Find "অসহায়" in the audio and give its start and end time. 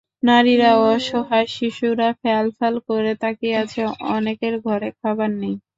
0.87-1.47